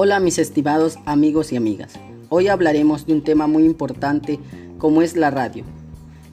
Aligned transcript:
Hola 0.00 0.20
mis 0.20 0.38
estimados 0.38 0.96
amigos 1.06 1.50
y 1.50 1.56
amigas. 1.56 1.94
Hoy 2.28 2.46
hablaremos 2.46 3.04
de 3.04 3.14
un 3.14 3.24
tema 3.24 3.48
muy 3.48 3.64
importante 3.64 4.38
como 4.78 5.02
es 5.02 5.16
la 5.16 5.32
radio. 5.32 5.64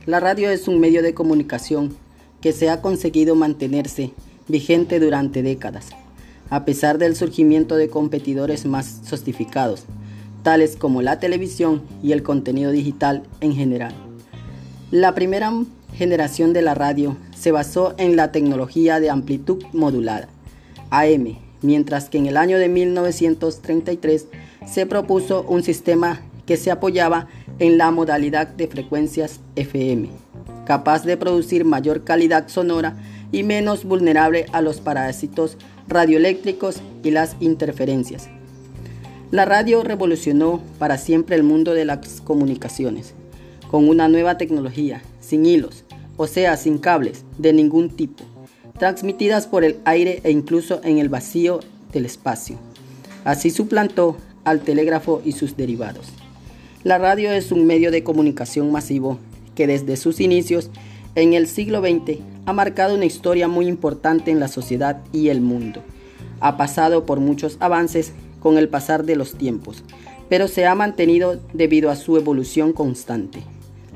La 0.06 0.20
radio 0.20 0.52
es 0.52 0.68
un 0.68 0.80
medio 0.80 1.02
de 1.02 1.16
comunicación 1.16 1.98
que 2.42 2.54
se 2.54 2.70
ha 2.70 2.84
conseguido 2.84 3.34
mantenerse 3.34 4.12
vigente 4.48 5.00
durante 5.00 5.42
décadas, 5.42 5.88
a 6.52 6.64
pesar 6.64 7.00
del 7.00 7.16
surgimiento 7.16 7.76
de 7.76 7.90
competidores 7.90 8.68
más 8.68 9.02
sofisticados, 9.04 9.86
tales 10.44 10.76
como 10.76 11.02
la 11.02 11.20
televisión 11.20 11.82
y 12.04 12.12
el 12.12 12.22
contenido 12.22 12.70
digital 12.70 13.24
en 13.42 13.56
general. 13.56 13.96
La 14.92 15.16
primera 15.16 15.52
generación 15.96 16.54
de 16.54 16.62
la 16.62 16.76
radio 16.76 17.18
se 17.36 17.52
basó 17.52 17.96
en 17.98 18.16
la 18.16 18.32
tecnología 18.32 19.00
de 19.00 19.10
amplitud 19.10 19.64
modulada, 19.74 20.30
AM, 20.92 21.45
mientras 21.66 22.10
que 22.10 22.18
en 22.18 22.28
el 22.28 22.38
año 22.38 22.58
de 22.58 22.70
1933 22.70 24.28
se 24.66 24.86
propuso 24.86 25.44
un 25.44 25.64
sistema 25.64 26.22
que 26.46 26.58
se 26.58 26.72
apoyaba 26.72 27.28
en 27.60 27.78
la 27.78 27.92
modalidad 27.92 28.48
de 28.48 28.68
frecuencias 28.68 29.40
FM, 29.56 30.10
capaz 30.66 31.04
de 31.04 31.18
producir 31.18 31.66
mayor 31.66 32.04
calidad 32.04 32.48
sonora 32.48 32.96
y 33.32 33.44
menos 33.44 33.84
vulnerable 33.84 34.46
a 34.54 34.62
los 34.62 34.80
parásitos 34.80 35.58
radioeléctricos 35.88 36.82
y 37.04 37.12
las 37.12 37.36
interferencias. 37.40 38.30
La 39.32 39.46
radio 39.46 39.84
revolucionó 39.84 40.62
para 40.78 40.98
siempre 40.98 41.36
el 41.36 41.44
mundo 41.44 41.74
de 41.74 41.86
las 41.86 42.22
comunicaciones, 42.22 43.16
con 43.72 43.90
una 43.90 44.08
nueva 44.08 44.38
tecnología, 44.38 45.02
sin 45.20 45.46
hilos, 45.46 45.84
o 46.18 46.28
sea, 46.28 46.56
sin 46.58 46.78
cables 46.78 47.26
de 47.38 47.52
ningún 47.52 47.90
tipo 47.90 48.24
transmitidas 48.78 49.48
por 49.48 49.64
el 49.64 49.80
aire 49.86 50.22
e 50.24 50.32
incluso 50.32 50.82
en 50.84 50.98
el 50.98 51.10
vacío 51.10 51.60
del 51.94 52.06
espacio. 52.06 52.58
Así 53.24 53.50
suplantó 53.50 54.18
al 54.44 54.62
telégrafo 54.62 55.22
y 55.24 55.32
sus 55.32 55.56
derivados. 55.58 56.08
La 56.84 56.98
radio 56.98 57.32
es 57.32 57.52
un 57.52 57.66
medio 57.66 57.90
de 57.90 58.04
comunicación 58.04 58.72
masivo 58.72 59.18
que 59.56 59.66
desde 59.66 59.96
sus 59.96 60.20
inicios 60.20 60.70
en 61.16 61.34
el 61.34 61.48
siglo 61.48 61.80
XX 61.80 62.20
ha 62.46 62.54
marcado 62.54 62.96
una 62.96 63.06
historia 63.06 63.48
muy 63.48 63.68
importante 63.68 64.30
en 64.30 64.40
la 64.40 64.50
sociedad 64.50 65.02
y 65.12 65.30
el 65.30 65.42
mundo. 65.42 65.82
Ha 66.42 66.58
pasado 66.58 67.06
por 67.06 67.20
muchos 67.20 67.58
avances 67.60 68.12
con 68.40 68.58
el 68.58 68.70
pasar 68.70 69.06
de 69.06 69.16
los 69.16 69.36
tiempos, 69.36 69.84
pero 70.30 70.48
se 70.48 70.68
ha 70.68 70.76
mantenido 70.76 71.40
debido 71.54 71.90
a 71.90 71.96
su 71.96 72.18
evolución 72.18 72.74
constante. 72.74 73.40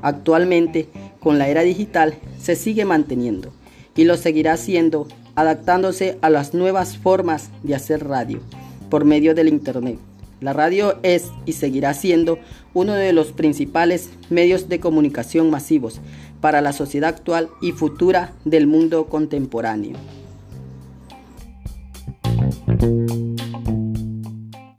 Actualmente, 0.02 0.88
con 1.20 1.38
la 1.38 1.48
era 1.48 1.60
digital, 1.60 2.14
se 2.40 2.56
sigue 2.56 2.86
manteniendo 2.86 3.52
y 3.96 4.04
lo 4.04 4.16
seguirá 4.16 4.54
haciendo, 4.54 5.06
adaptándose 5.34 6.18
a 6.22 6.30
las 6.30 6.54
nuevas 6.54 6.96
formas 6.96 7.50
de 7.62 7.74
hacer 7.74 8.06
radio 8.06 8.40
por 8.88 9.04
medio 9.04 9.34
del 9.34 9.48
Internet. 9.48 9.98
La 10.40 10.52
radio 10.52 10.98
es 11.02 11.30
y 11.44 11.52
seguirá 11.52 11.92
siendo 11.92 12.38
uno 12.72 12.94
de 12.94 13.12
los 13.12 13.32
principales 13.32 14.10
medios 14.30 14.68
de 14.68 14.80
comunicación 14.80 15.50
masivos 15.50 16.00
para 16.40 16.62
la 16.62 16.72
sociedad 16.72 17.10
actual 17.10 17.50
y 17.60 17.72
futura 17.72 18.32
del 18.44 18.66
mundo 18.66 19.06
contemporáneo. 19.06 19.96